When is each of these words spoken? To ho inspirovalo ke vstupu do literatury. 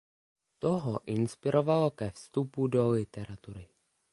To 0.65 0.69
ho 0.85 0.93
inspirovalo 1.15 1.91
ke 1.99 2.09
vstupu 2.15 2.67
do 2.77 2.89
literatury. 2.97 3.67